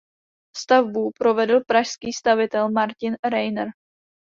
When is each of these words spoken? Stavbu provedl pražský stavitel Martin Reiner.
Stavbu 0.55 1.11
provedl 1.19 1.59
pražský 1.67 2.13
stavitel 2.13 2.71
Martin 2.71 3.15
Reiner. 3.29 3.67